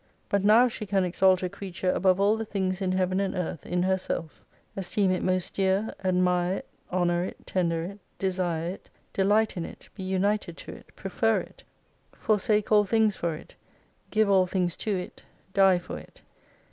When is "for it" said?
13.29-13.55, 15.77-16.23